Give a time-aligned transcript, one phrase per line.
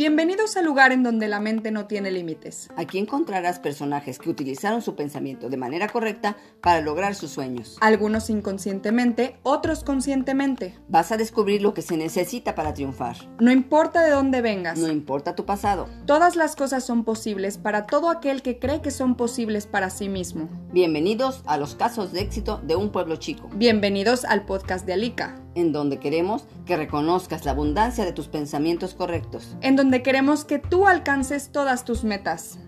[0.00, 2.70] Bienvenidos al lugar en donde la mente no tiene límites.
[2.78, 7.76] Aquí encontrarás personajes que utilizaron su pensamiento de manera correcta para lograr sus sueños.
[7.82, 10.74] Algunos inconscientemente, otros conscientemente.
[10.88, 13.16] Vas a descubrir lo que se necesita para triunfar.
[13.40, 14.78] No importa de dónde vengas.
[14.78, 15.86] No importa tu pasado.
[16.06, 20.08] Todas las cosas son posibles para todo aquel que cree que son posibles para sí
[20.08, 20.48] mismo.
[20.72, 23.50] Bienvenidos a los casos de éxito de un pueblo chico.
[23.54, 28.94] Bienvenidos al podcast de Alika en donde queremos que reconozcas la abundancia de tus pensamientos
[28.94, 32.60] correctos, en donde queremos que tú alcances todas tus metas.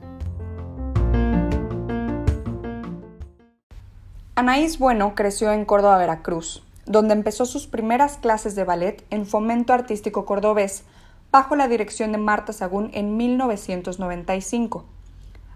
[4.34, 9.72] Anaís Bueno creció en Córdoba, Veracruz, donde empezó sus primeras clases de ballet en Fomento
[9.72, 10.82] Artístico Cordobés
[11.30, 14.86] bajo la dirección de Marta Sagún en 1995.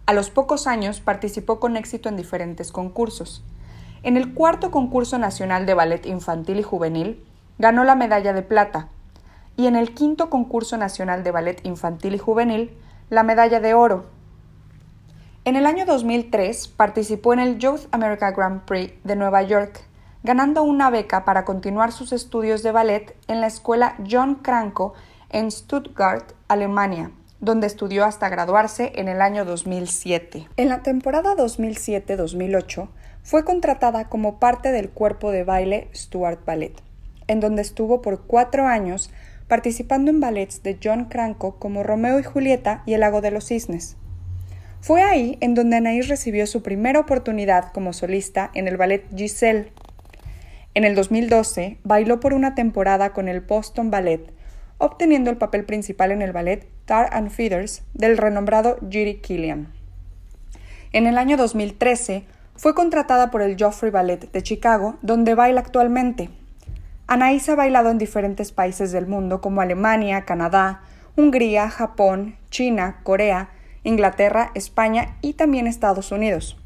[0.06, 3.42] A los pocos años participó con éxito en diferentes concursos.
[4.04, 7.24] En el cuarto concurso nacional de ballet infantil y juvenil,
[7.58, 8.88] ganó la medalla de plata
[9.56, 12.78] y en el quinto concurso nacional de ballet infantil y juvenil,
[13.10, 14.06] la medalla de oro.
[15.44, 19.82] En el año 2003 participó en el Youth America Grand Prix de Nueva York,
[20.22, 24.94] ganando una beca para continuar sus estudios de ballet en la escuela John Cranko
[25.30, 30.48] en Stuttgart, Alemania, donde estudió hasta graduarse en el año 2007.
[30.56, 32.88] En la temporada 2007-2008
[33.22, 36.74] fue contratada como parte del cuerpo de baile Stuart Ballet,
[37.26, 39.10] en donde estuvo por cuatro años
[39.48, 43.46] participando en ballets de John Cranko como Romeo y Julieta y El Lago de los
[43.46, 43.96] Cisnes.
[44.80, 49.72] Fue ahí en donde Anaís recibió su primera oportunidad como solista en el ballet Giselle.
[50.74, 54.32] En el 2012 bailó por una temporada con el Boston Ballet,
[54.78, 59.72] obteniendo el papel principal en el ballet Tar and Feathers del renombrado Judy Killian.
[60.92, 62.24] En el año 2013
[62.54, 66.30] fue contratada por el Joffrey Ballet de Chicago, donde baila actualmente.
[67.06, 70.80] Anaís ha bailado en diferentes países del mundo como Alemania, Canadá,
[71.16, 73.50] Hungría, Japón, China, Corea,
[73.84, 76.56] Inglaterra, España y también Estados Unidos.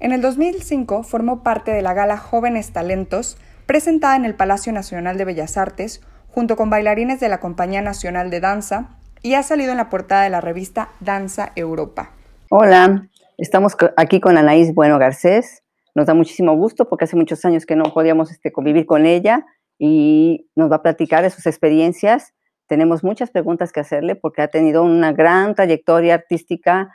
[0.00, 5.16] En el 2005 formó parte de la gala Jóvenes Talentos, presentada en el Palacio Nacional
[5.16, 6.02] de Bellas Artes,
[6.34, 8.88] junto con bailarines de la Compañía Nacional de Danza,
[9.22, 12.10] y ha salido en la portada de la revista Danza Europa.
[12.50, 13.08] Hola,
[13.42, 15.64] Estamos aquí con Anaís Bueno Garcés.
[15.96, 19.44] Nos da muchísimo gusto porque hace muchos años que no podíamos este, convivir con ella
[19.80, 22.34] y nos va a platicar de sus experiencias.
[22.68, 26.92] Tenemos muchas preguntas que hacerle porque ha tenido una gran trayectoria artística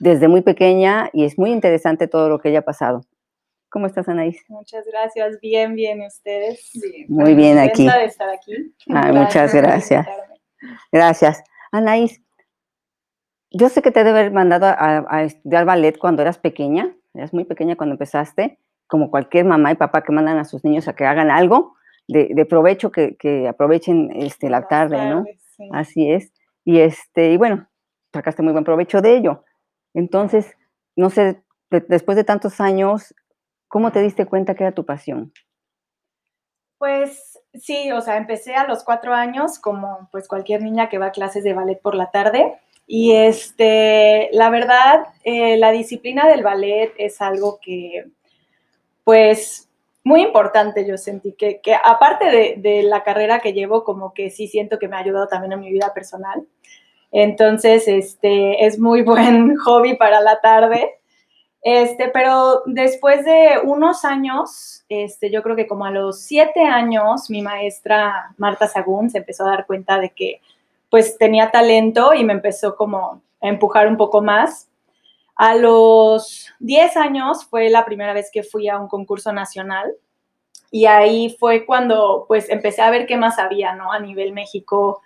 [0.00, 3.02] desde muy pequeña y es muy interesante todo lo que ella ha pasado.
[3.72, 4.44] ¿Cómo estás, Anaís?
[4.48, 5.40] Muchas gracias.
[5.40, 6.70] Bien, bien, ustedes?
[6.74, 7.88] Bien, muy bien aquí.
[7.88, 8.74] de estar aquí.
[8.86, 10.06] muchas gracias.
[10.92, 11.42] Gracias.
[11.70, 12.22] Anaís,
[13.50, 17.44] yo sé que te debe haber mandado a, estudiar ballet cuando eras pequeña, eras muy
[17.44, 21.06] pequeña cuando empezaste, como cualquier mamá y papá que mandan a sus niños a que
[21.06, 21.74] hagan algo
[22.08, 25.24] de, provecho, que, aprovechen este, la tarde, ¿no?
[25.72, 26.30] Así es.
[26.62, 27.66] Y, este, y bueno,
[28.12, 29.44] sacaste muy buen provecho de ello.
[29.94, 30.58] Entonces,
[30.94, 33.14] no sé, después de tantos años,
[33.72, 35.32] ¿cómo te diste cuenta que era tu pasión?
[36.76, 41.06] Pues sí, o sea, empecé a los cuatro años como pues cualquier niña que va
[41.06, 42.58] a clases de ballet por la tarde.
[42.86, 48.04] Y este, la verdad, eh, la disciplina del ballet es algo que,
[49.04, 49.70] pues,
[50.04, 54.28] muy importante yo sentí, que, que aparte de, de, la carrera que llevo, como que
[54.28, 56.46] sí siento que me ha ayudado también en mi vida personal.
[57.10, 60.98] Entonces, este, es muy buen hobby para la tarde.
[61.62, 67.30] Este, pero después de unos años, este, yo creo que como a los siete años,
[67.30, 70.40] mi maestra Marta Sagún se empezó a dar cuenta de que
[70.90, 74.68] pues tenía talento y me empezó como a empujar un poco más.
[75.36, 79.94] A los 10 años fue la primera vez que fui a un concurso nacional
[80.70, 83.92] y ahí fue cuando pues empecé a ver qué más había, ¿no?
[83.92, 85.00] A nivel México,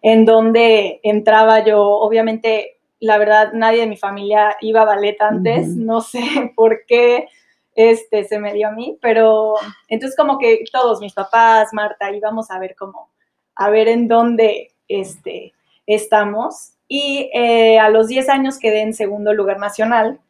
[0.00, 5.68] en donde entraba yo, obviamente, la verdad, nadie de mi familia iba a ballet antes,
[5.68, 6.20] no sé
[6.56, 7.28] por qué
[7.74, 9.54] este se me dio a mí, pero
[9.88, 13.10] entonces como que todos mis papás, Marta, íbamos a ver cómo,
[13.54, 15.54] a ver en dónde este,
[15.86, 16.72] estamos.
[16.88, 20.20] Y eh, a los 10 años quedé en segundo lugar nacional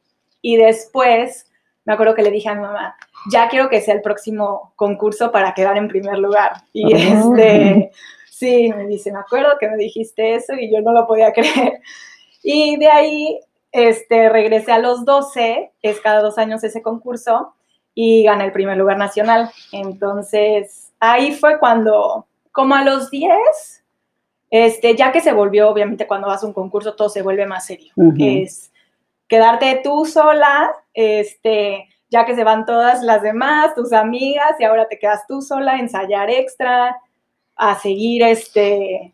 [0.42, 1.48] y después
[1.88, 2.96] me acuerdo que le dije a mi mamá,
[3.32, 6.52] ya quiero que sea el próximo concurso para quedar en primer lugar.
[6.74, 7.92] Y este,
[8.30, 11.80] sí, me dice, me acuerdo que me dijiste eso y yo no lo podía creer.
[12.42, 13.40] Y de ahí
[13.72, 17.54] este, regresé a los 12, es cada dos años ese concurso,
[17.94, 19.50] y gané el primer lugar nacional.
[19.72, 23.30] Entonces, ahí fue cuando, como a los 10,
[24.50, 27.66] este, ya que se volvió, obviamente, cuando vas a un concurso todo se vuelve más
[27.66, 27.92] serio.
[28.18, 28.72] Es
[29.26, 34.88] quedarte tú sola, este, ya que se van todas las demás, tus amigas, y ahora
[34.88, 36.96] te quedas tú sola ensayar extra,
[37.56, 39.12] a seguir este,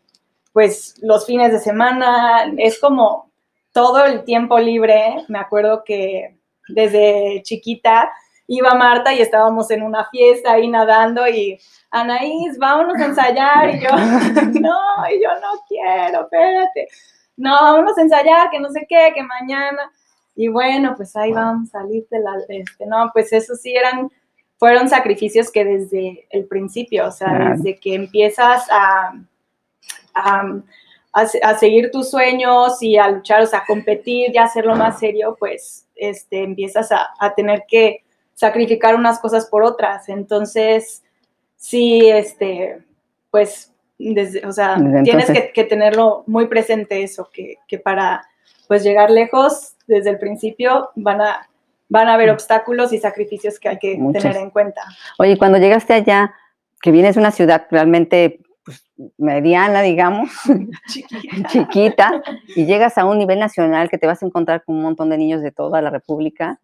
[0.55, 3.29] pues los fines de semana, es como
[3.73, 6.37] todo el tiempo libre, me acuerdo que
[6.69, 8.09] desde chiquita
[8.47, 11.59] iba Marta y estábamos en una fiesta ahí nadando y
[11.91, 13.89] Anaís, vámonos a ensayar y yo,
[14.61, 14.79] no,
[15.13, 16.87] y yo no quiero, espérate,
[17.35, 19.91] no, vámonos a ensayar, que no sé qué, que mañana,
[20.37, 24.09] y bueno, pues ahí vamos a salir de la, este, no, pues eso sí eran,
[24.57, 29.15] fueron sacrificios que desde el principio, o sea, desde que empiezas a,
[30.15, 34.99] a, seguir tus sueños y a luchar, o sea, a competir y a hacerlo más
[34.99, 38.03] serio, pues este, empiezas a, a tener que
[38.33, 40.09] sacrificar unas cosas por otras.
[40.09, 41.03] Entonces,
[41.55, 42.79] sí, este,
[43.31, 48.27] pues, desde, o sea, tienes que, tenerlo muy presente eso, que, que, para,
[48.67, 51.49] pues, llegar lejos desde el principio van a,
[51.89, 52.33] van a haber mm.
[52.33, 54.81] obstáculos y sacrificios que hay que tener en cuenta.
[55.17, 56.33] Oye, cuando llegaste allá,
[56.81, 58.83] que vienes de una ciudad realmente pues,
[59.17, 60.31] mediana, digamos,
[60.87, 61.47] chiquita.
[61.49, 62.23] chiquita,
[62.55, 65.17] y llegas a un nivel nacional que te vas a encontrar con un montón de
[65.17, 66.59] niños de toda la República,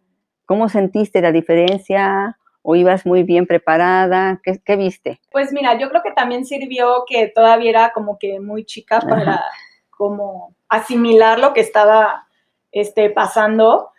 [0.45, 2.38] ¿cómo sentiste la diferencia?
[2.63, 4.39] ¿O ibas muy bien preparada?
[4.44, 5.19] ¿Qué, viste?
[5.31, 9.44] Pues mira, yo creo que también sirvió que todavía era como que muy chica para
[9.89, 12.27] como asimilar lo que estaba
[12.71, 13.92] este, pasando.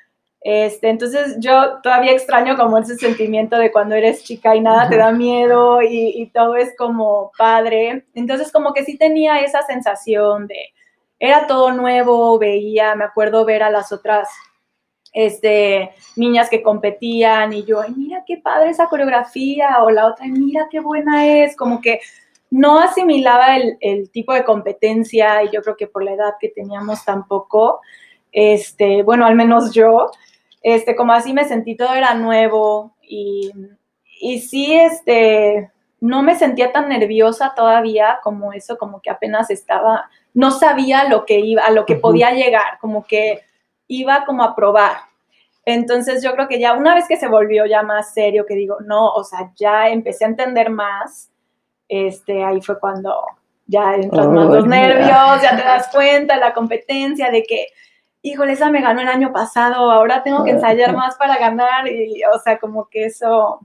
[0.45, 4.97] Este, entonces yo todavía extraño como ese sentimiento de cuando eres chica y nada te
[4.97, 8.07] da miedo y, y, todo es como padre.
[8.15, 10.57] Entonces como que sí tenía esa sensación de,
[11.23, 14.29] era todo nuevo, veía, me acuerdo ver a las otras
[15.13, 20.27] este, niñas que competían y yo, ay, mira qué padre esa coreografía, o la otra,
[20.27, 22.01] mira qué buena es, como que
[22.51, 27.05] no asimilaba el, tipo de competencia y yo creo que por la edad que teníamos
[27.05, 27.81] tampoco,
[28.33, 30.11] este, bueno, al menos yo,
[30.63, 33.51] este, como así me sentí, todo era nuevo y,
[34.21, 35.71] y sí, este,
[36.01, 41.25] no me sentía tan nerviosa todavía como eso, como que apenas estaba, no sabía lo
[41.25, 43.43] que iba, a lo que podía llegar, como que
[43.87, 44.97] iba como a probar.
[45.65, 48.79] Entonces yo creo que ya una vez que se volvió ya más serio, que digo,
[48.85, 51.31] no, o sea, ya empecé a entender más,
[51.89, 53.25] este, ahí fue cuando
[53.67, 57.69] ya entras más los nervios, ya te das cuenta, la competencia de que,
[58.23, 62.23] híjole, esa me ganó el año pasado, ahora tengo que ensayar más para ganar, y,
[62.25, 63.61] o sea, como que eso,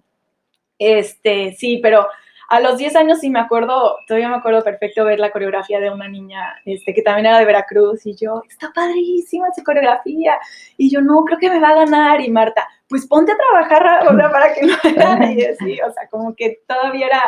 [0.80, 2.07] este, sí, pero
[2.50, 5.92] a los 10 años sí me acuerdo, todavía me acuerdo perfecto ver la coreografía de
[5.92, 10.38] una niña este, que también era de Veracruz y yo, está padrísima esa coreografía.
[10.77, 12.21] Y yo, no, creo que me va a ganar.
[12.21, 15.33] Y Marta, pues ponte a trabajar para que no gane.
[15.33, 17.24] Y así, o sea, como que todavía era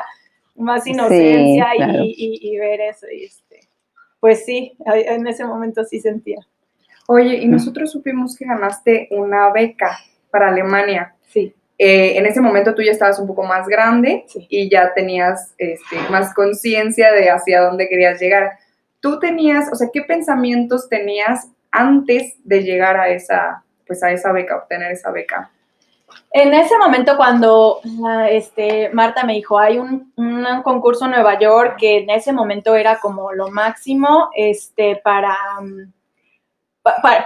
[0.56, 3.08] más inocencia y, ver eso.
[3.12, 3.68] Y este,
[4.22, 6.40] pues sí, en ese momento sí sentía.
[7.12, 9.98] Oye, y nosotros supimos que ganaste una beca
[10.30, 11.16] para Alemania.
[11.28, 11.52] Sí.
[11.76, 15.98] Eh, en ese momento tú ya estabas un poco más grande y ya tenías este,
[16.12, 18.60] más conciencia de hacia dónde querías llegar.
[19.00, 24.32] Tú tenías, o sea, ¿qué pensamientos tenías antes de llegar a esa, pues a esa
[24.32, 25.50] beca, obtener esa beca?
[26.30, 27.80] En ese momento cuando
[28.30, 30.14] este, Marta me dijo, hay un,
[30.64, 35.36] concurso en Nueva York que en ese momento era como lo máximo este, para,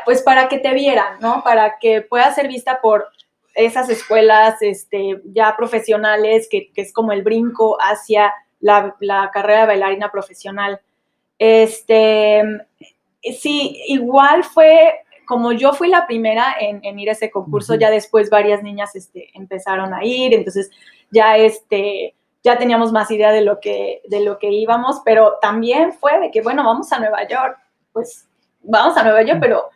[0.05, 1.43] pues para que te vieran, ¿no?
[1.43, 3.07] Para que pueda ser vista por
[3.55, 8.95] esas escuelas este, ya profesionales, que, es como el brinco hacia la,
[9.31, 10.81] carrera de bailarina profesional.
[11.37, 12.43] Este,
[13.39, 18.29] sí, igual fue, como yo fui la primera en, ir a ese concurso, ya después
[18.29, 20.71] varias niñas este, empezaron a ir, entonces
[21.11, 25.93] ya, este, ya teníamos más idea de lo, que, de lo que íbamos, pero también
[25.93, 27.57] fue de que, bueno, vamos a Nueva York,
[27.91, 28.27] pues
[28.63, 29.69] vamos a Nueva York, pero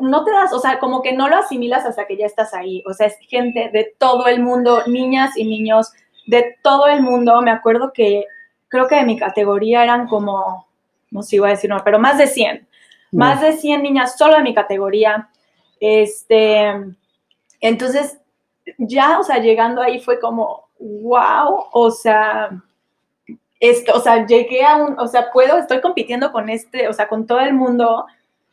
[0.00, 2.82] no te das, o sea, como que no lo asimilas hasta que ya estás ahí.
[2.86, 5.92] O sea, es gente de todo el mundo, niñas y niños
[6.26, 7.40] de todo el mundo.
[7.42, 8.24] Me acuerdo que
[8.68, 10.66] creo que de mi categoría eran como,
[11.10, 12.66] no sé iba a decir no, pero más de 100.
[13.10, 15.28] Más de 100 niñas solo de mi categoría.
[15.80, 16.72] Este,
[17.60, 18.18] entonces,
[18.78, 22.50] ya, o sea, llegando ahí fue como, wow, o sea,
[23.60, 27.08] esto, o sea, llegué a un, o sea, puedo, estoy compitiendo con este, o sea,
[27.08, 28.06] con todo el mundo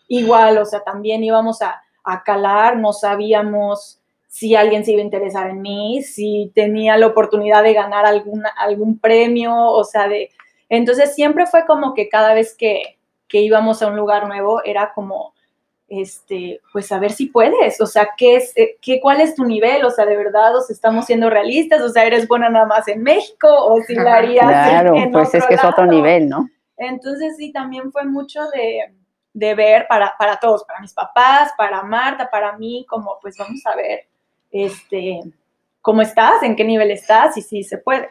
[0.10, 1.82] igual, o sea, también íbamos a,
[2.26, 7.62] calar, no sabíamos si alguien se iba a interesar en mí, si tenía la oportunidad
[7.62, 10.32] de ganar alguna, algún premio, o sea, de...
[10.70, 12.98] Entonces siempre fue como que cada vez que,
[13.32, 15.36] íbamos a un lugar nuevo era como,
[15.88, 19.46] este, pues a ver si puedes, o sea, ¿qué es, eh, qué, cuál es tu
[19.46, 19.86] nivel?
[19.86, 23.04] O sea, de verdad, o estamos siendo realistas, o sea, eres buena nada más en
[23.04, 26.50] México, o si la harías claro, pues es que es otro nivel, ¿no?
[26.76, 28.99] Entonces sí, también fue mucho de,
[29.34, 33.66] de ver para, para todos, para mis papás, para Marta, para mí, como pues vamos
[33.66, 34.08] a ver
[34.52, 35.22] este,
[35.82, 36.44] ¿cómo estás?
[36.44, 37.38] ¿En qué nivel estás?
[37.38, 38.10] Y sí se puede.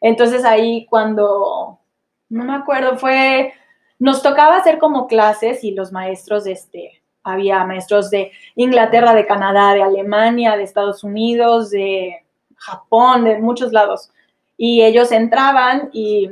[0.00, 1.80] Entonces ahí cuando,
[2.28, 3.54] no me acuerdo, fue,
[3.98, 9.72] nos tocaba hacer como clases y los maestros, este, había maestros de Inglaterra, de Canadá,
[9.72, 12.24] de Alemania, de Estados Unidos, de
[12.56, 14.10] Japón, de muchos lados.
[14.56, 16.30] Y ellos entraban y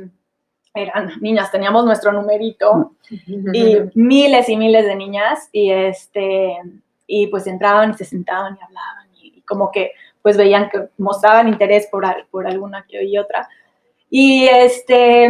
[0.73, 6.57] eran niñas, teníamos nuestro numerito y miles y miles de niñas y este
[7.05, 11.49] y pues entraban y se sentaban y hablaban y, como que pues veían que mostraban
[11.49, 13.49] interés por, por alguna y otra.
[14.09, 15.29] Y este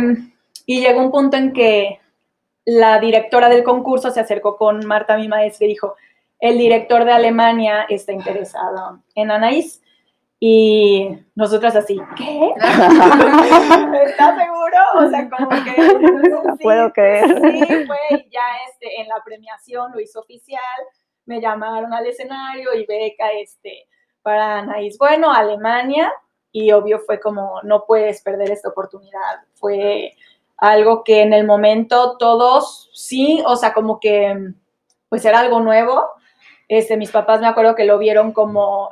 [0.66, 2.00] y llegó un punto en que
[2.66, 5.96] la directora del concurso se acercó con Marta, mi maestra, y dijo,
[6.40, 9.82] el director de Alemania está interesado en Anaís.
[10.46, 12.54] Y nosotras así, ¿qué?
[12.58, 14.78] ¿Estás seguro?
[14.96, 16.30] O sea, como que...
[16.44, 17.28] No puedo creer.
[17.30, 20.60] Sí, fue ya este, en la premiación lo hizo oficial,
[21.26, 23.88] me llamaron al escenario y beca este,
[24.22, 24.98] para Anaís.
[24.98, 26.12] Bueno, Alemania,
[26.52, 29.46] y obvio fue como, no puedes perder esta oportunidad.
[29.54, 30.14] Fue
[30.58, 34.52] algo que en el momento todos, sí, o sea, como que,
[35.08, 36.06] pues era algo nuevo.
[36.68, 38.90] Este, mis papás me acuerdo que lo vieron como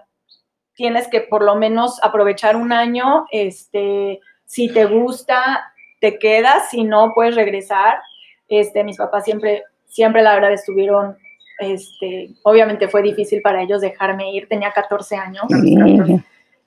[0.76, 6.84] tienes que por lo menos aprovechar un año, este, si te gusta, te quedas, si
[6.84, 8.00] no, puedes regresar.
[8.48, 11.18] Este, mis papás siempre, siempre la verdad estuvieron,
[11.60, 15.44] este, obviamente fue difícil para ellos dejarme ir, tenía 14 años.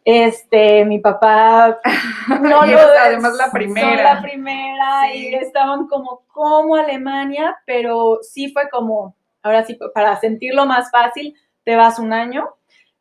[0.07, 1.81] Este, mi papá
[2.43, 4.15] no además la primera.
[4.15, 10.67] la primera y estaban como, como Alemania, pero sí fue como, ahora sí, para sentirlo
[10.67, 11.35] más fácil,
[11.65, 12.55] te vas un año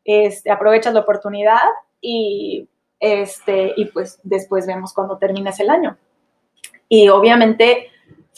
[0.04, 1.62] este, aprovechas la oportunidad
[2.00, 2.68] y,
[3.00, 5.96] este, y pues después vemos cuando termines el año.
[6.88, 7.90] Y obviamente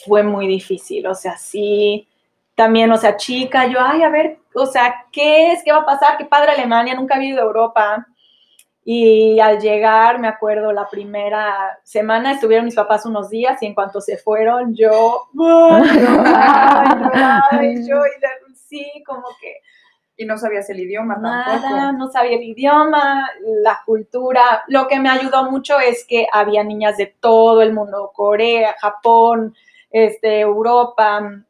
[0.05, 2.07] fue muy difícil, o sea, sí,
[2.55, 5.63] también, o sea, chica, yo, ay, a ver, o sea, ¿qué es?
[5.63, 6.17] ¿Qué va a pasar?
[6.17, 8.07] Qué padre Alemania, nunca he ido a Europa.
[8.83, 13.75] Y al llegar, me acuerdo, la primera semana estuvieron mis papás unos días y en
[13.75, 15.27] cuanto se fueron, yo,
[17.51, 19.57] ay, yo, y sí, como que
[20.17, 21.91] y no sabías el idioma Nada, tampoco.
[21.93, 23.29] no sabía el idioma,
[23.63, 24.63] la cultura.
[24.67, 29.55] Lo que me ayudó mucho es que había niñas de todo el mundo, Corea, Japón,
[29.91, 31.43] este, Europa,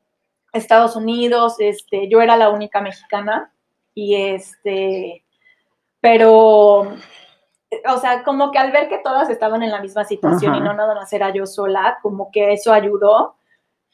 [0.52, 3.52] Estados Unidos, este, yo era la única mexicana
[3.94, 5.24] y este,
[6.02, 10.60] pero, o sea, como que al ver que todas estaban en la misma situación y
[10.60, 13.37] no nada más era yo sola, como que eso ayudó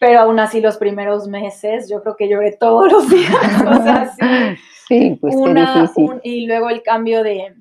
[0.03, 3.31] pero aún así los primeros meses yo creo que lloré todos los días,
[3.65, 4.57] o sea, sí,
[4.89, 6.19] sí pues una, difícil.
[6.23, 7.55] y luego el cambio de,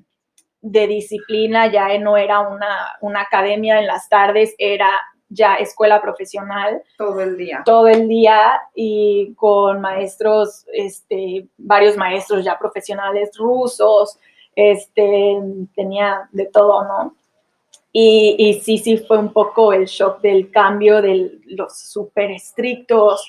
[0.59, 4.89] de disciplina ya no era una, una, academia en las tardes, era
[5.29, 6.83] ya escuela profesional.
[6.97, 7.61] Todo el día.
[7.63, 14.19] Todo el día y con maestros, este, varios maestros ya profesionales rusos,
[14.53, 15.39] este,
[15.73, 17.15] tenía de todo, ¿no?
[17.95, 23.27] Y, sí, sí fue un poco el shock del cambio de los súper estrictos,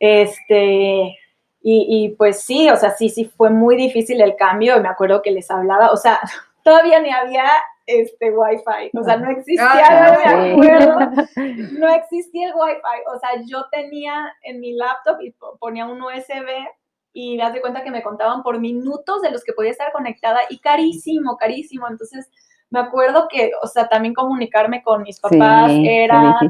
[0.00, 1.18] este,
[1.60, 5.32] y, pues sí, o sea, sí, sí fue muy difícil el cambio, me acuerdo que
[5.32, 6.18] les hablaba, o sea,
[6.64, 7.44] todavía ni había
[7.84, 10.98] este wifi, o sea, no existía, ah, no me acuerdo,
[11.78, 16.48] no existía el wifi, o sea, yo tenía en mi laptop y ponía un USB
[17.12, 19.92] y me das de cuenta que me contaban por minutos de los que podía estar
[19.92, 22.30] conectada y carísimo, carísimo, entonces
[22.70, 26.40] me acuerdo que, o sea, también comunicarme con mis papás era,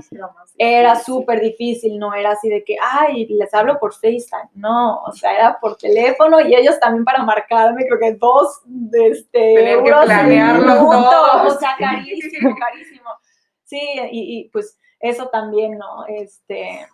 [0.56, 5.12] era súper difícil, no era así de que, ay, les hablo por FaceTime, no, o
[5.12, 10.04] sea, era por teléfono y ellos también para marcarme, creo que dos, de este, euros
[10.04, 13.10] o sea, carísimo, carísimo.
[13.64, 13.80] Sí,
[14.10, 16.06] y, y, pues eso también, ¿no?
[16.06, 16.86] Este,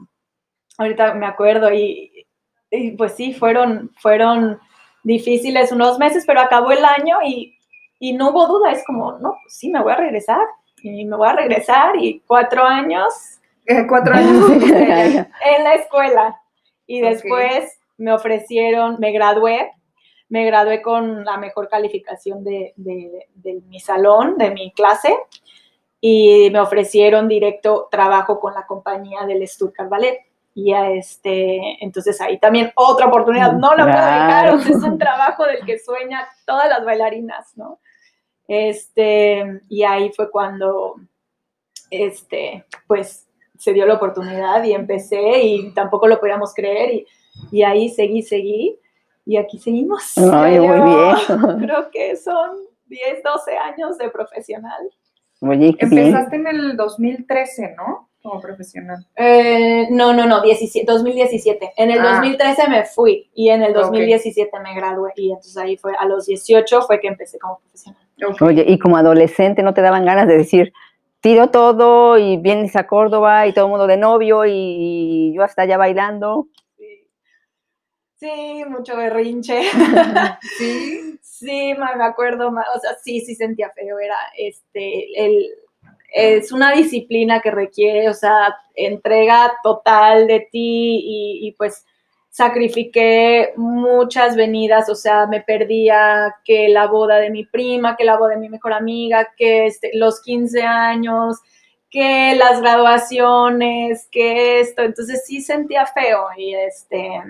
[0.79, 2.27] ahorita me acuerdo y,
[2.71, 4.59] y pues sí, fueron, fueron
[5.05, 7.59] difíciles unos meses, pero acabó el año y
[8.03, 10.45] y no hubo duda, es como, no, pues sí, me voy a regresar,
[10.83, 13.39] y me voy a regresar, y cuatro años.
[13.65, 16.37] Eh, cuatro años en la escuela.
[16.85, 19.71] Y después me ofrecieron, me gradué,
[20.29, 25.17] me gradué con la mejor calificación de, de, mi salón, de mi clase,
[26.01, 30.19] y me ofrecieron directo trabajo con la compañía del Stuttgart Ballet.
[30.55, 35.47] Y a este, entonces ahí también otra oportunidad, no lo puedo dejar, es un trabajo
[35.47, 37.79] del que sueña todas las bailarinas, ¿no?
[38.49, 40.97] Este, y ahí fue cuando,
[41.91, 47.07] este, pues se dio la oportunidad y empecé y tampoco lo podíamos creer y,
[47.51, 48.79] y ahí seguí, seguí
[49.25, 50.17] y aquí seguimos.
[50.19, 51.59] Ay, muy bien.
[51.61, 54.91] Creo que son 10, 12 años de profesional.
[55.41, 58.09] Oye, Empezaste en el 2013, ¿no?
[58.23, 59.05] como profesional?
[59.17, 61.73] Eh, no, no, no, 2017.
[61.77, 62.69] En el 2013 ah.
[62.69, 66.83] me fui y en el 2017 me gradué y entonces ahí fue, a los 18
[66.83, 68.02] fue que empecé como profesional.
[68.41, 70.73] Oye, y como adolescente no te daban ganas de decir,
[71.21, 75.63] tiro todo y vienes a Córdoba y todo el mundo de novio y yo hasta
[75.63, 76.49] allá bailando.
[78.17, 79.63] Sí, mucho berrinche.
[80.59, 81.19] sí.
[81.43, 85.51] Sí, me acuerdo, o sea, sí, sí sentía feo, era este, el,
[86.15, 91.85] es una disciplina que requiere, o sea, entrega total de ti y, y pues
[92.33, 98.17] sacrifiqué muchas venidas, o sea, me perdía que la boda de mi prima, que la
[98.17, 101.37] boda de mi mejor amiga, que este, los 15 años,
[101.91, 107.21] que las graduaciones, que esto, entonces sí sentía feo y este,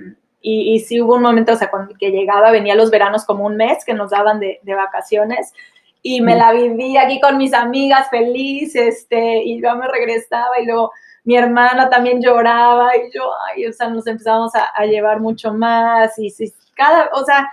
[0.41, 3.45] y, y sí hubo un momento, o sea, cuando que llegaba, venía los veranos como
[3.45, 5.53] un mes que nos daban de, de vacaciones
[6.01, 10.67] y me la viví aquí con mis amigas feliz, este, y yo me regresaba y
[10.67, 10.93] luego
[11.25, 16.19] mi hermana también lloraba y yo, ay, o sea, nos empezamos a, llevar mucho más
[16.19, 17.49] y si cada, o sea,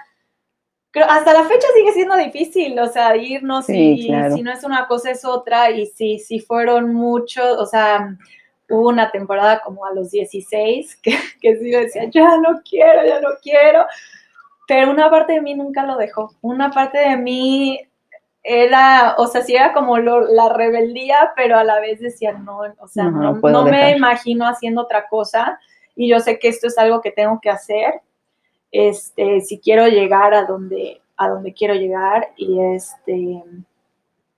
[0.92, 4.88] creo, hasta la fecha sigue siendo difícil, o sea, irnos y si no es una
[4.88, 8.18] cosa es otra y si, si fueron muchos, o sea,
[8.70, 13.22] hubo una temporada como a los 16 que, que sí decía, ya no quiero, ya
[13.22, 13.86] no quiero,
[14.68, 17.80] pero una parte de mí nunca lo dejó, una parte de mí
[18.44, 22.88] era, o sea, sí era como la rebeldía, pero a la vez decía, no, o
[22.88, 25.60] sea, no, me imagino haciendo otra cosa
[25.96, 28.02] y yo sé que esto es algo que tengo que hacer,
[28.72, 33.44] este, si quiero llegar a donde, a donde quiero llegar y este,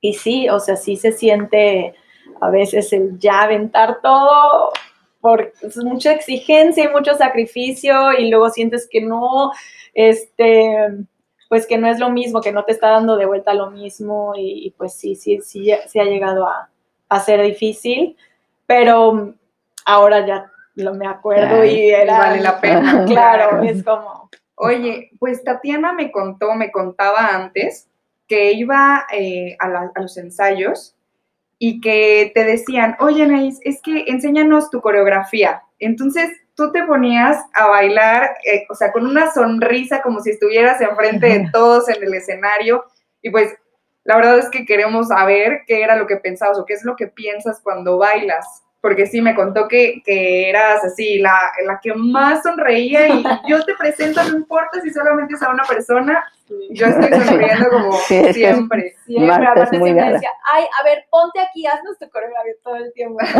[0.02, 1.94] y sí, o sea, sí se siente
[2.40, 4.72] a veces el ya aventar todo,
[5.20, 9.52] porque es mucha exigencia y mucho sacrificio y luego sientes que no,
[9.94, 10.76] este,
[11.52, 14.32] pues que no es lo mismo, que no te está dando de vuelta lo mismo
[14.38, 18.16] y, pues sí, sí, sí, sí ha llegado a, ser difícil,
[18.66, 19.34] pero
[19.84, 23.04] ahora ya lo me acuerdo y vale la pena.
[23.06, 24.30] Claro, es como...
[24.56, 27.90] Oye, pues Tatiana me contó, me contaba antes
[28.30, 30.96] que iba eh, a, los ensayos
[31.60, 35.64] y que te decían, oye, Anaís, es que enséñanos tu coreografía.
[35.80, 40.82] Entonces tú te ponías a bailar, eh, o sea, con una sonrisa como si estuvieras
[40.82, 42.84] enfrente de todos en el escenario.
[43.22, 43.54] Y pues
[44.04, 46.96] la verdad es que queremos saber qué era lo que pensabas o qué es lo
[46.96, 48.64] que piensas cuando bailas.
[48.82, 53.64] Porque sí, me contó que, que eras así, la, la, que más sonreía y yo
[53.64, 56.26] te presento, no importa si solamente es a una persona,
[56.72, 58.96] yo estoy sonriendo como siempre.
[59.06, 63.20] Siempre, aparte siempre decía, ay, a ver, ponte aquí, haznos tu coreografía todo el tiempo.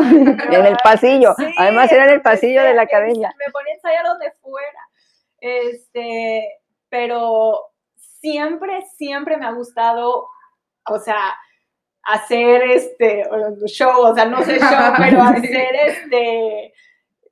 [0.52, 3.34] en el pasillo, además era en el pasillo de la academia.
[3.44, 4.88] Me ponía a ensayar donde fuera.
[5.40, 7.72] Este, pero
[8.22, 10.28] siempre, siempre me ha gustado,
[10.88, 11.36] o sea,
[12.04, 13.24] hacer este
[13.66, 16.74] show, o sea, no sé show, pero hacer este,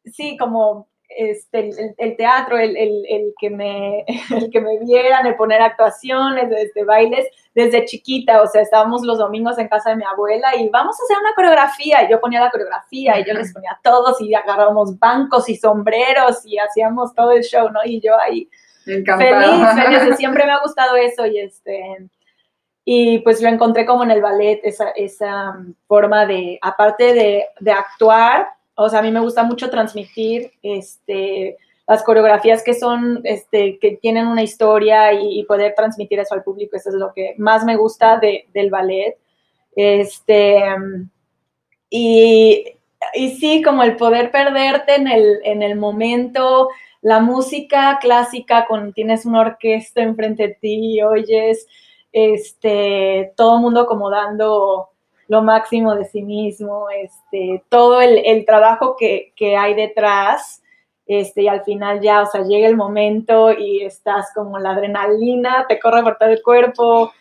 [0.05, 4.05] sí, como este, el, teatro, el, que me,
[4.35, 9.17] el que me vieran, el poner actuaciones, desde bailes, desde chiquita, o sea, estábamos los
[9.17, 12.39] domingos en casa de mi abuela y vamos a hacer una coreografía, y yo ponía
[12.39, 17.13] la coreografía y yo les ponía a todos y agarrábamos bancos y sombreros y hacíamos
[17.15, 17.79] todo el show, ¿no?
[17.83, 18.47] Y yo ahí
[18.85, 19.05] feliz,
[19.75, 22.09] feliz, siempre me ha gustado eso y este...
[22.91, 27.71] Y pues lo encontré como en el ballet, esa, esa forma de, aparte de, de
[27.71, 31.55] actuar, o sea, a mí me gusta mucho transmitir este,
[31.87, 36.77] las coreografías que son, este, que tienen una historia y, poder transmitir eso al público.
[36.77, 39.19] Eso es lo que más me gusta del ballet.
[39.75, 40.63] Este,
[41.91, 42.73] y,
[43.13, 46.69] y, sí, como el poder perderte en el, en el momento,
[47.03, 51.67] la música clásica, cuando tienes una orquesta enfrente de ti y oyes
[52.11, 54.89] este, todo el mundo como dando
[55.27, 60.63] lo máximo de sí mismo, este, todo el, trabajo que, hay detrás,
[61.05, 65.65] este, y al final ya, o sea, llega el momento y estás como la adrenalina,
[65.67, 67.11] te corre por todo el cuerpo,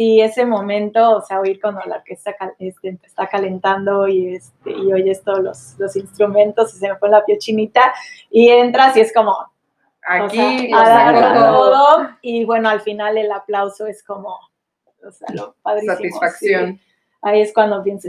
[0.00, 4.92] y ese momento, o sea, oír cuando la orquesta este, está calentando y, este, y
[4.92, 7.92] oyes todos los, instrumentos y se me pone la piel chinita
[8.30, 9.36] y entras y es como
[10.08, 14.38] aquí a dar todo y bueno, al final el aplauso es como,
[15.06, 15.94] o sea, lo padrísimo.
[15.94, 16.80] Satisfacción
[17.22, 18.08] ahí es cuando pienso,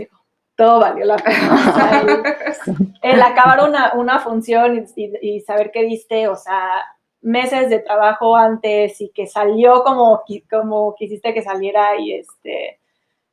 [0.55, 2.23] todo valió la pena.
[3.01, 3.59] el, acabar
[3.95, 6.83] una, función y, saber que diste, o sea,
[7.21, 12.79] meses de trabajo antes y que salió como, como quisiste que saliera y este,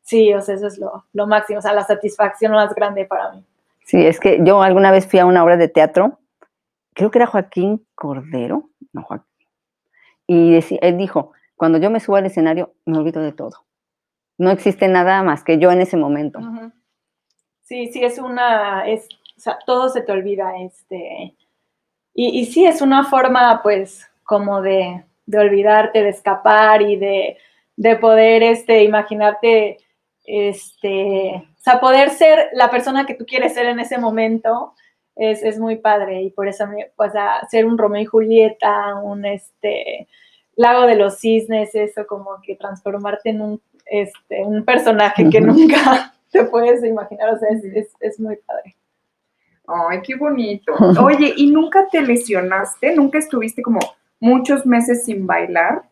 [0.02, 3.32] sí, o sea, eso es lo, lo máximo, o sea, la satisfacción más grande para
[3.32, 3.44] mí.
[3.84, 6.18] Sí, es que yo alguna vez fui a una obra de teatro,
[6.96, 9.26] creo que era Joaquín Cordero, no Joaquín,
[10.26, 13.64] y él dijo, cuando yo me subo al escenario, me olvido de todo.
[14.38, 16.40] No existe nada más que yo en ese momento.
[17.62, 21.34] sí, sí, es una, es, o sea, todo se te olvida, este,
[22.14, 27.36] y, y sí, es una forma, pues, como de, de olvidarte, de escapar y de,
[27.76, 29.78] de poder, este, imaginarte,
[30.24, 34.74] este, o sea, poder ser la persona que tú quieres ser en ese momento,
[35.16, 38.94] es, es muy padre y por eso, me, o sea, ser un Romeo y Julieta,
[38.96, 40.06] un, este,
[40.54, 46.14] Lago de los Cisnes, eso como que transformarte en un, este, un personaje que nunca
[46.30, 48.76] te puedes imaginar, o sea, es, es, es muy padre.
[49.66, 50.72] Ay, qué bonito.
[51.02, 52.94] Oye, ¿y nunca te lesionaste?
[52.94, 53.80] ¿Nunca estuviste como
[54.20, 55.82] muchos meses sin bailar?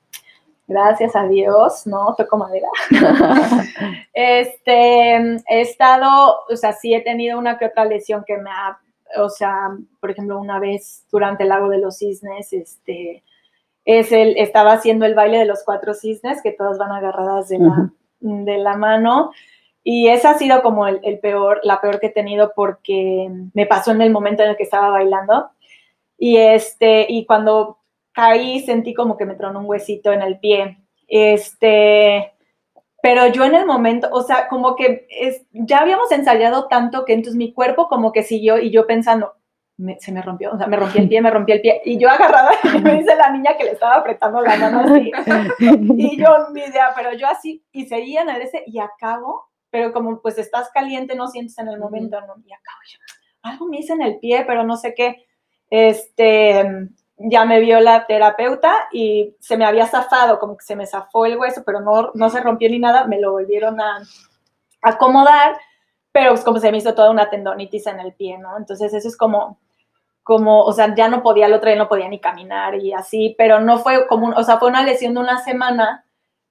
[0.67, 2.69] Gracias a Dios, no toco madera.
[4.15, 8.79] este, he estado, o sea, sí he tenido una que otra lesión que me ha,
[9.17, 13.23] o sea, por ejemplo, una vez durante el lago de los cisnes, este,
[13.85, 17.59] es el, estaba haciendo el baile de los cuatro cisnes, que todas van agarradas de
[17.59, 19.33] la, de la mano.
[19.83, 23.67] Y esa ha sido como el, el, peor, la peor que he tenido porque me
[23.67, 25.51] pasó en el momento en el que estaba bailando.
[26.17, 27.79] Y este, y cuando
[28.13, 30.79] caí sentí como que me tronó un huesito en el pie.
[31.09, 32.34] Este,
[33.05, 37.13] pero yo en el momento, o sea, como que es, ya habíamos ensayado tanto que
[37.13, 39.35] entonces mi cuerpo como que siguió y yo pensando,
[39.77, 41.83] me, se me rompió, o sea, me rompí el pie, me rompí el pie.
[41.85, 45.13] Y yo agarrada, y me dice la niña que le estaba apretando la mano así.
[45.99, 49.93] Y yo, mi idea, pero yo así, y seguía en el ese, y acabo, pero
[49.93, 52.37] como pues estás caliente, no sientes en el momento, ¿no?
[52.43, 52.99] Y acabo yo,
[53.43, 55.27] algo me hice en el pie, pero no sé qué.
[55.69, 60.87] Este, ya me vio la terapeuta y se me había zafado, como que se me
[60.87, 64.03] zafó el hueso, pero no, no se rompió ni nada, me lo volvieron a
[64.83, 65.57] acomodar,
[66.13, 68.57] pero pues como se me hizo toda una tendonitis en el pie, ¿no?
[68.57, 69.59] Entonces eso es como,
[70.23, 73.35] como, o sea, ya no podía, el otro día no podía ni caminar y así,
[73.39, 76.05] pero no fue como, un, o sea, fue una lesión de una semana,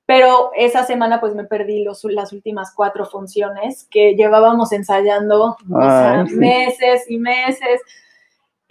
[0.06, 5.82] pero esa semana pues me perdí los, las últimas cuatro funciones que llevábamos ensayando, o
[5.82, 6.36] sea, sí.
[6.36, 7.82] meses y meses,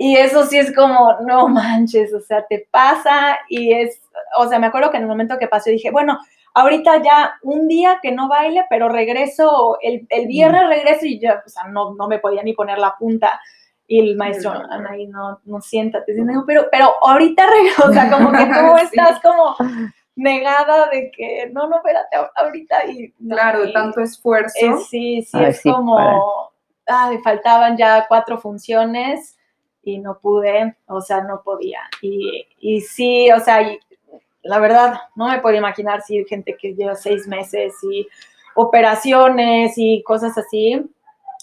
[0.02, 4.02] y eso sí es como, no manches, o sea, te pasa y es,
[4.36, 6.18] o sea, me acuerdo que en el momento que pasó dije, bueno,
[6.54, 11.40] ahorita ya un día que no baile, pero regreso, el, el viernes regreso y ya,
[11.46, 13.40] o sea, no, no me podía ni poner la punta.
[13.86, 16.16] Y el maestro, Anaí, no, no siéntate.
[16.48, 18.84] pero, pero ahorita regreso, o sea, como que tú sí.
[18.84, 19.54] estás como
[20.16, 22.86] negada de que, no, no, espérate, ahorita.
[22.86, 24.58] Y, no, claro, y, tanto esfuerzo.
[24.60, 26.50] Eh, sí, sí, Ay, es sí, como,
[26.88, 29.38] ay, faltaban ya cuatro funciones
[29.82, 31.80] y no pude, o sea, no podía.
[32.00, 33.78] Y, y sí, o sea, y,
[34.42, 38.06] la verdad, no me puedo imaginar si gente que lleva seis meses y
[38.54, 40.84] operaciones y cosas así.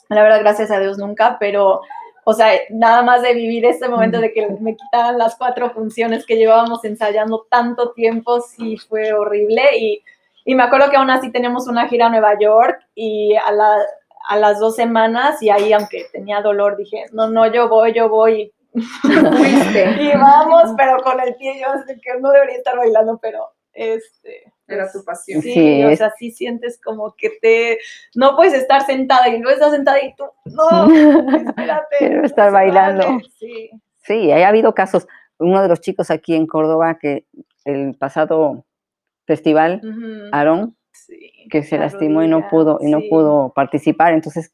[0.10, 1.82] La verdad, gracias a Dios nunca, pero,
[2.24, 6.26] o sea, nada más de vivir este momento de que me quitaran las cuatro funciones
[6.26, 9.64] que llevábamos ensayando tanto tiempo, sí fue horrible.
[9.78, 10.04] Y,
[10.46, 13.78] y me acuerdo que aún así teníamos una gira a Nueva York y a la,
[14.30, 18.10] a las dos semanas y ahí, aunque tenía dolor, dije, no, no, yo voy, yo
[18.10, 18.54] voy.
[18.74, 24.54] y vamos, pero con el pie, yo sé que no debería estar bailando, pero este...
[24.68, 25.42] Era tu pasión.
[25.42, 27.80] Sí, sí o sea, sí sientes como que te...
[28.14, 30.94] No puedes estar sentada y no estás sentada y tú, no,
[31.36, 31.96] espérate.
[31.98, 33.20] Quiero estar bailando.
[33.40, 33.72] Sí.
[34.04, 35.08] sí, ha habido casos.
[35.40, 37.26] Uno de los chicos aquí en Córdoba que
[37.66, 38.64] el pasado
[39.26, 40.30] festival, uh -huh.
[40.34, 44.14] Aaron, sí, que se lastimó rodilla, y no pudo y no pudo participar.
[44.14, 44.54] Entonces,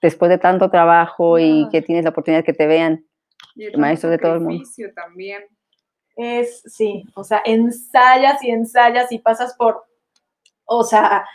[0.00, 1.38] después de tanto trabajo no.
[1.38, 3.04] y que tienes la oportunidad que te vean
[3.76, 4.64] maestros de todo el mundo.
[4.94, 5.44] también.
[6.16, 9.84] Es, sí, o sea, ensayas y ensayas y pasas por,
[10.64, 11.26] o sea,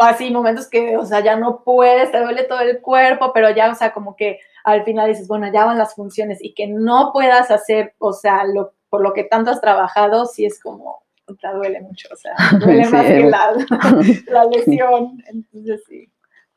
[0.00, 3.70] así momentos que, o sea, ya no puedes, te duele todo el cuerpo, pero ya,
[3.70, 7.10] o sea, como que al final dices, bueno, ya van las funciones y que no
[7.12, 11.04] puedas hacer, o sea, lo, por lo que tanto has trabajado, sí es como,
[11.36, 12.92] te duele mucho, o sea, duele sí.
[12.92, 13.52] más que la,
[14.28, 16.10] la, lesión, entonces sí.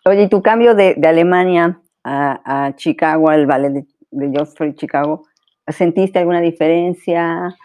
[0.06, 4.74] Oye, ¿y tu cambio de, de Alemania a, a, Chicago, al ballet de, de Geoffrey
[4.76, 5.26] Chicago,
[5.68, 7.56] ¿sentiste alguna diferencia?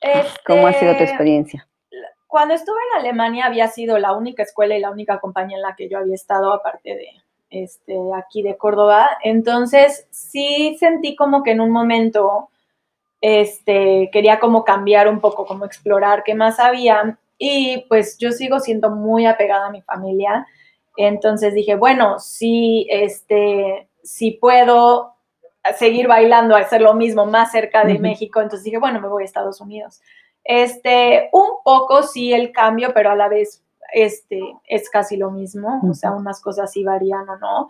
[0.00, 1.66] Este, ¿Cómo ha sido tu experiencia?
[2.26, 5.74] Cuando estuve en Alemania había sido la única escuela y la única compañía en la
[5.76, 7.08] que yo había estado, aparte de
[7.50, 9.10] este, aquí de Córdoba.
[9.22, 12.48] Entonces, sí sentí como que en un momento
[13.20, 17.18] este, quería como cambiar un poco, como explorar qué más había.
[17.38, 20.46] Y pues yo sigo siendo muy apegada a mi familia.
[20.96, 25.14] Entonces dije, bueno, sí, este, si puedo
[25.78, 28.00] seguir bailando, hacer lo mismo más cerca de uh -huh.
[28.00, 30.00] México, entonces dije, bueno, me voy a Estados Unidos.
[30.44, 35.80] Este, un poco sí el cambio, pero a la vez este, es casi lo mismo,
[35.82, 35.90] uh -huh.
[35.90, 37.68] o sea, unas cosas sí varían o no.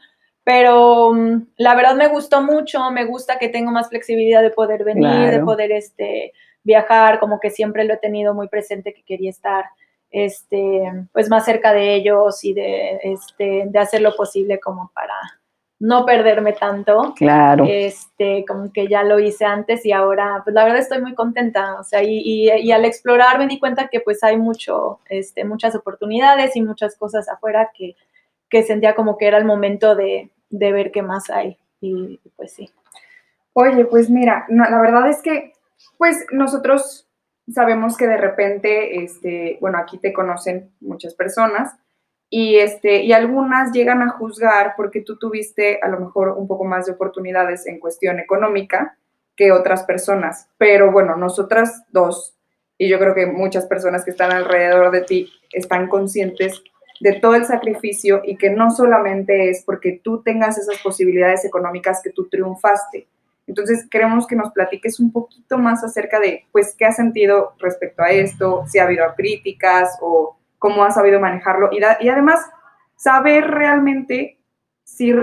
[0.51, 4.83] Pero um, la verdad me gustó mucho, me gusta que tengo más flexibilidad de poder
[4.83, 5.31] venir, claro.
[5.31, 6.33] de poder este,
[6.65, 9.67] viajar, como que siempre lo he tenido muy presente que quería estar
[10.11, 10.83] este,
[11.13, 15.15] pues más cerca de ellos y de, este, de hacer lo posible como para
[15.79, 17.15] no perderme tanto.
[17.15, 17.65] Claro.
[17.69, 21.79] Este, como que ya lo hice antes y ahora, pues la verdad estoy muy contenta.
[21.79, 25.77] O sea, y, y, al explorar me di cuenta que pues hay mucho, este, muchas
[25.77, 27.95] oportunidades y muchas cosas afuera que,
[28.49, 31.57] que sentía como que era el momento de, de ver qué más hay.
[31.81, 32.71] Y pues sí.
[33.53, 35.55] Oye, pues mira, la verdad es que,
[35.99, 37.09] pues nosotros
[37.53, 41.75] sabemos que de repente, este, bueno, aquí te conocen muchas personas
[42.29, 46.65] y, este, y algunas llegan a juzgar porque tú tuviste a lo mejor un poco
[46.65, 48.97] más de oportunidades en cuestión económica
[49.35, 50.49] que otras personas.
[50.59, 52.37] Pero bueno, nosotras dos,
[52.79, 56.63] y yo creo que muchas personas que están alrededor de ti están conscientes
[57.01, 62.01] de todo el sacrificio y que no solamente es porque tú tengas esas posibilidades económicas
[62.03, 63.09] que tú triunfaste,
[63.51, 68.01] entonces, queremos que nos platiques un poquito más acerca de, pues, qué has sentido respecto
[68.01, 71.69] a esto, si ha habido críticas o cómo has sabido manejarlo.
[71.73, 72.49] Y, además
[72.95, 74.39] saber realmente
[74.85, 75.23] si, o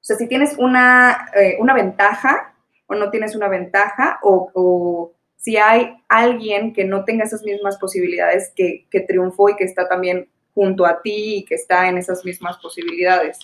[0.00, 2.54] sea, si tienes una, eh, una, ventaja
[2.86, 7.76] o no tienes una ventaja o, o, si hay alguien que no tenga esas mismas
[7.76, 11.98] posibilidades que, que triunfó y que está también junto a ti y que está en
[11.98, 13.38] esas mismas posibilidades.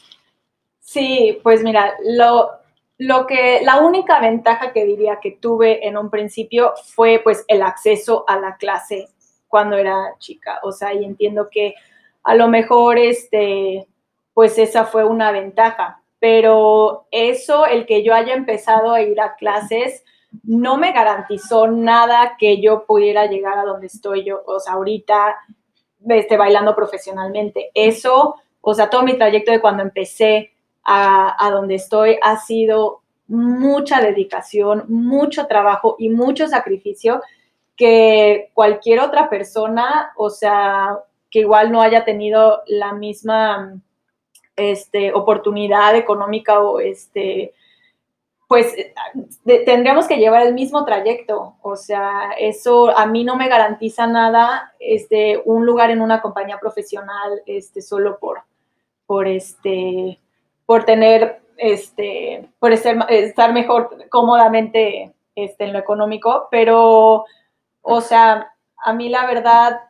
[0.79, 2.51] Sí, pues mira, lo,
[2.99, 7.63] lo que, la única ventaja que diría que tuve en un principio fue pues el
[7.63, 9.09] acceso a la clase
[9.49, 10.61] cuando era chica.
[10.63, 11.75] O sea, y entiendo que
[12.23, 13.87] a lo mejor este,
[14.35, 16.03] pues esa fue una ventaja.
[16.19, 20.05] Pero eso, el que yo haya empezado a ir a clases,
[20.43, 25.37] no me garantizó nada que yo pudiera llegar a donde estoy yo, o sea, ahorita
[26.09, 27.71] este, bailando profesionalmente.
[27.75, 30.53] Eso, o sea, todo mi trayecto de cuando empecé
[30.85, 37.23] a, donde estoy ha sido mucha dedicación, mucho trabajo y mucho sacrificio
[37.77, 40.99] que cualquier otra persona, o sea,
[41.31, 43.81] que igual no haya tenido la misma
[44.57, 47.55] este, oportunidad económica o este,
[48.51, 48.75] pues
[49.45, 51.55] tendríamos que llevar el mismo trayecto.
[51.63, 56.59] O sea, eso a mí no me garantiza nada, este, un lugar en una compañía
[56.59, 58.43] profesional, este, solo por,
[59.07, 60.19] por este,
[60.67, 67.27] por tener, este, por estar mejor cómodamente este, en lo económico, pero,
[67.83, 69.81] o sea, a mí la verdad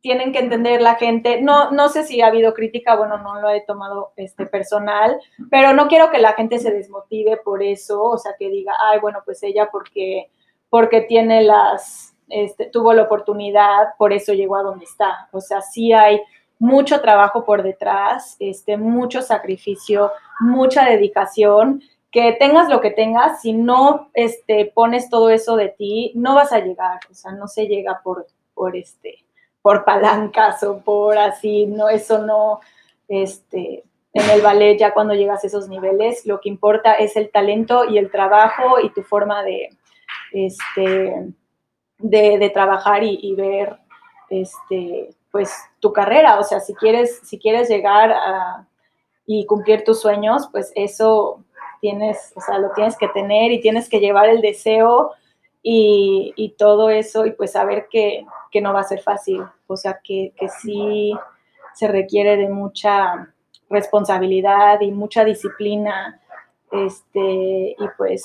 [0.00, 3.50] tienen que entender la gente, no, no sé si ha habido crítica, bueno, no lo
[3.50, 5.18] he tomado este, personal,
[5.50, 9.00] pero no quiero que la gente se desmotive por eso, o sea, que diga, ay,
[9.00, 10.30] bueno, pues ella porque,
[10.70, 15.28] porque tiene las, este, tuvo la oportunidad, por eso llegó a donde está.
[15.32, 16.20] O sea, sí hay
[16.58, 21.82] mucho trabajo por detrás, este, mucho sacrificio, mucha dedicación.
[22.10, 26.52] Que tengas lo que tengas, si no este, pones todo eso de ti, no vas
[26.52, 27.00] a llegar.
[27.10, 29.26] O sea, no se llega por, por, este,
[29.68, 32.60] por palancas o por así, no, eso no,
[33.06, 37.30] este, en el ballet ya cuando llegas a esos niveles, lo que importa es el
[37.30, 39.68] talento y el trabajo y tu forma de,
[40.32, 41.34] este,
[41.98, 43.76] de, trabajar y, y, ver,
[44.30, 48.66] este, pues tu carrera, o sea, si quieres, si quieres llegar a,
[49.26, 51.44] y cumplir tus sueños, pues eso
[51.82, 55.12] tienes, o sea, lo tienes que tener y tienes que llevar el deseo
[55.62, 58.24] y, todo eso y pues saber que,
[58.60, 61.12] no va a ser fácil, o sea, que, que sí
[61.74, 63.32] se requiere de mucha
[63.70, 66.20] responsabilidad y mucha disciplina,
[66.72, 68.24] este, y pues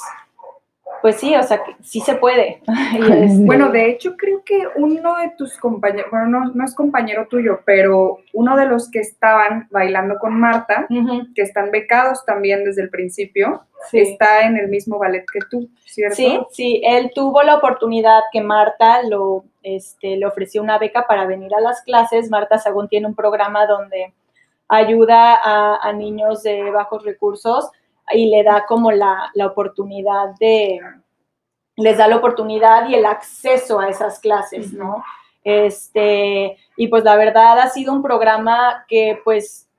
[1.04, 2.62] pues sí, o sea, sí se puede.
[3.46, 8.20] Bueno, de hecho creo que uno de tus compañeros, bueno, no, es compañero tuyo, pero
[8.32, 10.88] uno de los que estaban bailando con Marta,
[11.36, 16.16] que están becados también desde el principio, está en el mismo ballet que tú, ¿cierto?
[16.16, 21.26] Sí, sí, él tuvo la oportunidad que Marta lo, este, le ofreció una beca para
[21.26, 22.30] venir a las clases.
[22.30, 24.14] Marta Sagún tiene un programa donde
[24.70, 27.70] ayuda a, a niños de bajos recursos
[28.12, 30.80] y le da como la, oportunidad de,
[31.76, 35.04] les da la oportunidad y el acceso a esas clases, ¿no?
[35.44, 39.70] Este, y pues la verdad ha sido un programa que pues,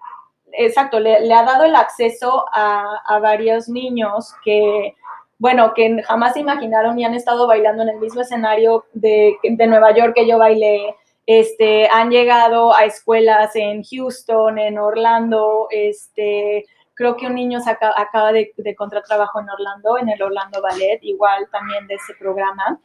[0.52, 4.94] exacto, le, ha dado el acceso a, varios niños que,
[5.38, 9.66] bueno, que jamás se imaginaron y han estado bailando en el mismo escenario de, de
[9.66, 10.94] Nueva York que yo bailé,
[11.26, 18.32] este, han llegado a escuelas en Houston, en Orlando, este, Creo que un niño acaba,
[18.32, 22.80] de, de encontrar trabajo en Orlando, en el Orlando Ballet, igual también de ese programa.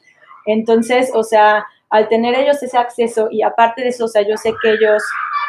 [0.45, 4.37] Entonces, o sea, al tener ellos ese acceso y aparte de eso, o sea, yo
[4.37, 5.03] sé que ellos,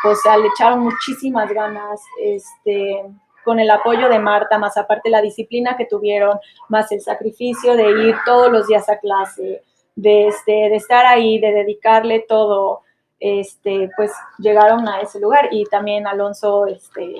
[0.04, 3.04] o sea, le echaron muchísimas ganas, este,
[3.44, 7.90] con el apoyo de Marta, más aparte la disciplina que tuvieron, más el sacrificio de
[7.90, 9.62] ir todos los días a clase,
[9.94, 12.82] de, este, de estar ahí, de dedicarle todo,
[13.18, 17.16] este, pues llegaron a ese lugar y también Alonso, este,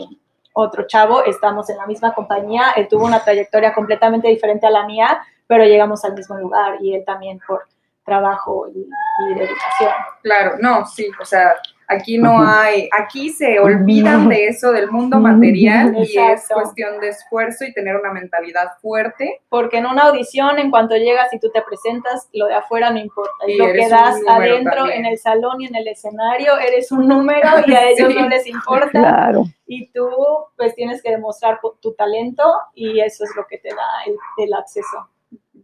[0.52, 4.86] otro chavo, estamos en la misma compañía, él tuvo una trayectoria completamente diferente a la
[4.86, 7.66] mía, pero llegamos al mismo lugar y él también por
[8.04, 9.92] trabajo y, y dedicación.
[10.22, 11.54] Claro, no, sí, o sea,
[11.92, 17.08] Aquí no hay, aquí se olvidan de eso del mundo material y es cuestión de
[17.08, 19.40] esfuerzo y tener una mentalidad fuerte.
[19.48, 22.98] Porque en una audición, en cuanto llegas y tú te presentas, lo de afuera no
[23.00, 23.32] importa.
[23.48, 27.48] Y, lo que das adentro, en el salón y en el escenario, eres un número
[27.66, 28.90] y a ellos no les importa.
[28.90, 29.46] Claro.
[29.66, 30.08] Y tú,
[30.56, 34.04] pues, tienes que demostrar tu talento y eso es lo que te da
[34.38, 35.08] el acceso.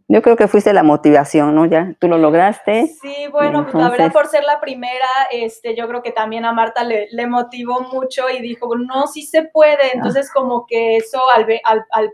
[0.09, 1.65] Yo creo que fuiste la motivación, ¿no?
[1.65, 2.87] Ya, tú lo lograste.
[3.01, 6.53] Sí, bueno, pues la verdad por ser la primera, este, yo creo que también a
[6.53, 9.83] Marta le, le motivó mucho y dijo, no, sí se puede.
[9.83, 9.91] Ah.
[9.95, 12.13] Entonces como que eso al, al, al,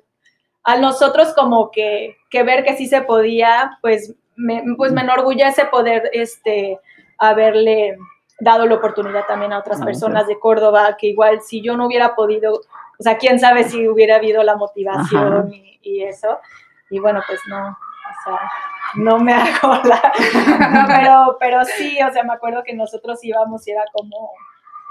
[0.63, 5.65] a nosotros como que, que, ver que sí se podía, pues me, pues me enorgullece
[5.65, 6.79] poder este,
[7.19, 7.97] haberle
[8.39, 11.85] dado la oportunidad también a otras ah, personas de Córdoba, que igual si yo no
[11.85, 16.39] hubiera podido, o sea, quién sabe si hubiera habido la motivación y, y eso
[16.93, 17.75] y bueno, pues no,
[18.25, 18.51] o sea,
[18.95, 20.11] no me hago la,
[20.87, 24.31] pero, pero sí, o sea, me acuerdo que nosotros íbamos y era como,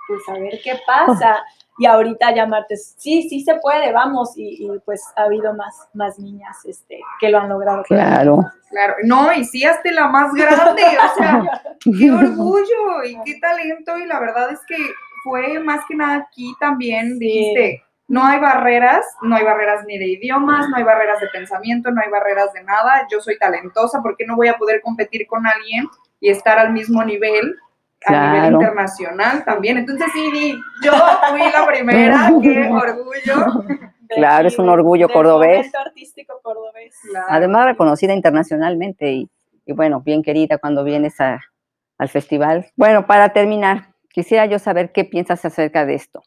[0.08, 1.42] pues a ver qué pasa.
[1.78, 6.58] Y ahorita llamarte, sí, sí se puede, vamos, y, pues ha habido más, más niñas
[6.66, 7.82] este, que lo han logrado.
[7.84, 8.44] Claro.
[8.68, 13.98] Claro, no, y sí, hasta la más grande, o sea, qué orgullo y qué talento,
[13.98, 14.76] y la verdad es que
[15.24, 20.06] fue más que nada aquí también, dijiste, no hay barreras, no hay barreras ni de
[20.06, 23.06] idiomas, no hay barreras de pensamiento, no hay barreras de nada.
[23.10, 25.88] Yo soy talentosa, ¿por qué no voy a poder competir con alguien
[26.20, 27.56] y estar al mismo nivel,
[28.04, 29.78] a nivel internacional también?
[29.78, 30.92] Entonces sí, yo
[31.30, 33.64] fui la primera, qué orgullo.
[34.10, 35.74] Claro, es un orgullo cordobés.
[35.74, 36.94] artístico cordobés.
[37.30, 39.30] Además reconocida internacionalmente y,
[39.68, 42.66] bueno, bien querida cuando vienes al festival.
[42.76, 46.22] Bueno, para terminar, quisiera yo saber qué piensas acerca de esto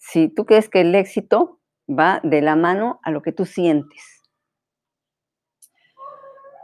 [0.00, 4.22] si tú crees que el éxito va de la mano a lo que tú sientes.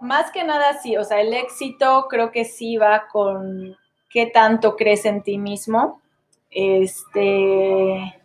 [0.00, 3.76] Más que nada sí, o sea, el éxito creo que sí va con
[4.10, 6.00] qué tanto crees en ti mismo,
[6.50, 8.22] este,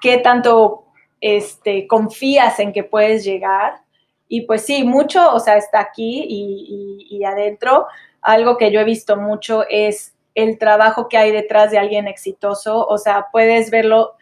[0.00, 0.86] qué tanto
[1.20, 3.82] este, confías en que puedes llegar.
[4.28, 7.86] Y pues sí, mucho, o sea, está aquí y, y adentro.
[8.22, 12.86] Algo que yo he visto mucho es el trabajo que hay detrás de alguien exitoso,
[12.86, 14.14] o sea, puedes verlo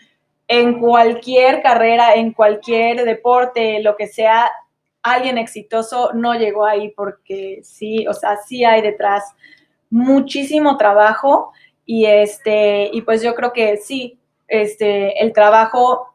[0.48, 4.50] en cualquier carrera, en cualquier deporte, lo que sea,
[5.02, 9.24] alguien exitoso no llegó ahí porque sí, o sea, sí hay detrás
[9.90, 11.52] muchísimo trabajo
[11.84, 16.08] y este, y pues yo creo que sí, este, el trabajo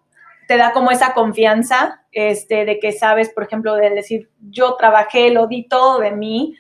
[0.48, 5.30] te da como esa confianza, este, de que sabes, por ejemplo, de decir, yo trabajé,
[5.30, 6.56] lo di todo de mí,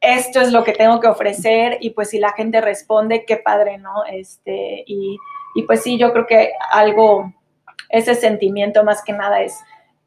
[0.00, 3.78] esto es lo que tengo que ofrecer y pues si la gente responde, qué padre,
[3.78, 4.04] ¿no?
[4.04, 5.18] Este, y,
[5.66, 7.32] pues sí, yo creo que algo,
[7.88, 9.54] ese sentimiento más que nada es,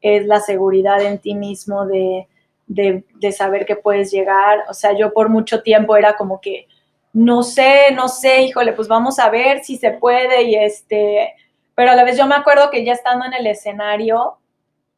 [0.00, 2.28] es la seguridad en ti mismo de,
[2.66, 4.64] de, saber que puedes llegar.
[4.68, 6.66] O sea, yo por mucho tiempo era como que,
[7.12, 11.34] no sé, no sé, híjole, pues vamos a ver si se puede y este,
[11.74, 14.38] pero a la vez yo me acuerdo que ya estando en el escenario,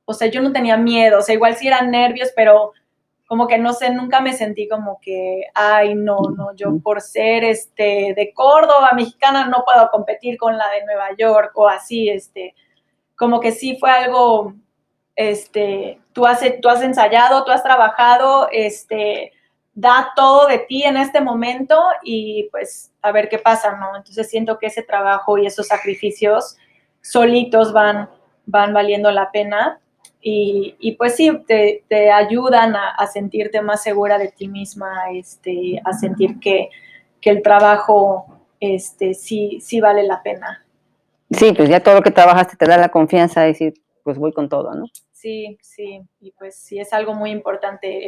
[0.05, 2.73] o sea, yo no tenía miedo, o sea, igual sí eran nervios, pero
[3.33, 7.45] como que no sé, nunca me sentí como que, ay, no, no, yo por ser
[7.45, 12.55] este de Córdoba, mexicana, no puedo competir con la de Nueva York o así, este,
[13.17, 14.53] como que sí fue algo,
[15.17, 19.33] este, tú has, tú has ensayado, tú has trabajado, este,
[19.73, 23.97] da todo de ti en este momento y pues a ver qué pasa, ¿no?
[23.97, 26.59] Entonces siento que ese trabajo y esos sacrificios
[27.01, 28.11] solitos van,
[28.45, 29.81] van valiendo la pena
[30.25, 36.39] y, pues sí, te, ayudan a, sentirte más segura de ti misma, este, a sentir
[36.39, 36.71] que,
[37.23, 38.27] el trabajo
[38.59, 40.65] este, sí, sí vale la pena.
[41.31, 44.33] Sí, pues ya todo lo que trabajaste te da la confianza de decir, pues voy
[44.33, 44.87] con todo, ¿no?
[45.13, 48.07] Sí, sí, y pues sí es algo muy importante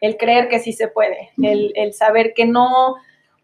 [0.00, 2.96] el, creer que sí se puede, el, el, saber que no,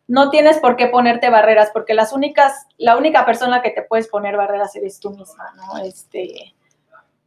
[0.08, 4.08] no tienes por qué ponerte barreras, porque las únicas, la única persona que te puedes
[4.08, 5.84] poner barreras eres tú misma, ¿no?
[5.84, 6.54] Este,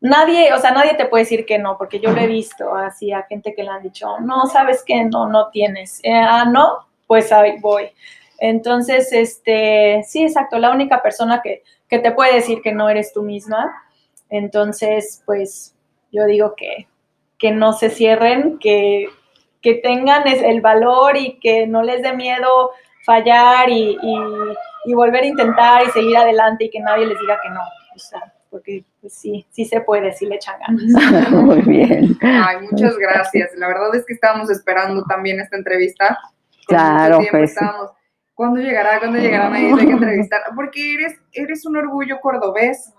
[0.05, 3.11] nadie, o sea, nadie te puede decir que no, porque yo lo he visto así
[3.11, 5.99] a gente que le han dicho, no, sabes que no, no tienes.
[6.03, 7.89] Eh, ah, no, pues ahí voy.
[8.37, 13.13] Entonces, este, sí, exacto, la única persona que, que, te puede decir que no eres
[13.13, 13.71] tú misma.
[14.29, 15.75] Entonces, pues
[16.11, 16.87] yo digo que,
[17.37, 19.07] que no se cierren, que,
[19.61, 22.71] que tengan el valor y que no les dé miedo
[23.05, 24.17] fallar y, y,
[24.85, 27.61] y volver a intentar y seguir adelante y que nadie les diga que no.
[27.95, 31.29] O sea, porque pues, sí, sí se puede, sí le echan ganas.
[31.29, 32.17] Muy bien.
[32.21, 33.51] Ay, muchas gracias.
[33.57, 36.17] La verdad es que estábamos esperando también esta entrevista.
[36.65, 37.53] Claro, pues.
[38.33, 38.99] ¿Cuándo llegará?
[38.99, 39.49] ¿Cuándo llegará?
[39.49, 40.39] Me hay que entrevistar.
[40.55, 42.93] Porque eres, eres un orgullo cordobés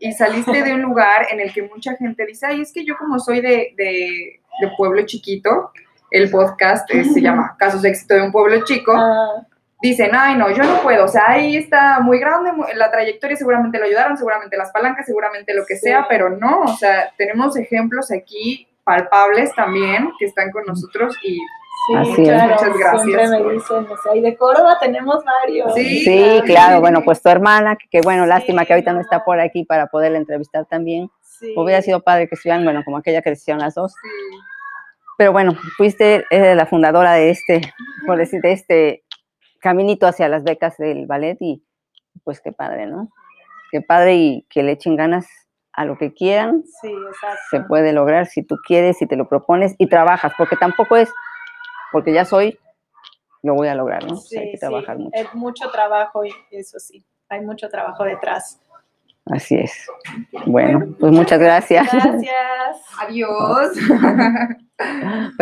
[0.00, 2.96] y saliste de un lugar en el que mucha gente dice, ay, es que yo
[2.98, 5.70] como soy de, de, de pueblo chiquito,
[6.10, 9.46] el podcast eh, se llama Casos de éxito de un pueblo chico, Ah,
[9.80, 13.78] dicen, ay, no, yo no puedo, o sea, ahí está muy grande, la trayectoria seguramente
[13.78, 15.82] lo ayudaron, seguramente las palancas, seguramente lo que Sí.
[15.88, 21.34] sea, pero no, o sea, tenemos ejemplos aquí palpables también que están con nosotros y
[21.36, 22.28] sí, Así es.
[22.28, 23.02] claro, Muchas gracias.
[23.02, 25.74] Siempre me dicen, o sea, y de Córdoba tenemos varios.
[25.74, 26.80] Sí, Sí, claro.
[26.80, 29.64] bueno, pues tu hermana, que, que bueno, Sí, lástima que ahorita no está por aquí
[29.64, 31.08] para poderla entrevistar también.
[31.22, 31.54] Sí.
[31.56, 33.92] Hubiera sido padre que estuvieran, bueno, como aquella que decían las dos.
[33.92, 34.08] Sí.
[35.18, 37.60] Pero bueno, fuiste eh, la fundadora de este,
[38.06, 39.02] por decir, de este
[39.60, 41.62] caminito hacia las becas del ballet y
[42.24, 43.10] pues qué padre, ¿no?
[43.70, 45.26] Qué padre y que le echen ganas
[45.72, 47.38] a lo que quieran, Sí, exacto.
[47.50, 51.08] se puede lograr si tú quieres, si te lo propones y trabajas, porque tampoco es,
[51.92, 52.58] porque ya soy,
[53.42, 54.14] lo voy a lograr, ¿no?
[54.14, 55.10] O sea, hay Sí, que sí, trabajar mucho.
[55.14, 58.60] Es mucho trabajo y eso sí, hay mucho trabajo detrás.
[59.30, 59.86] Así es.
[60.46, 61.86] Bueno, pues muchas gracias.
[61.92, 62.82] Gracias.
[63.00, 63.68] Adiós.